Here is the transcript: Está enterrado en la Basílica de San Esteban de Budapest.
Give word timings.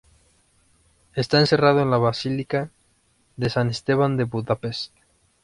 Está 1.13 1.37
enterrado 1.39 1.79
en 1.81 1.91
la 1.91 1.99
Basílica 1.99 2.71
de 3.37 3.51
San 3.51 3.69
Esteban 3.69 4.17
de 4.17 4.23
Budapest. 4.23 4.91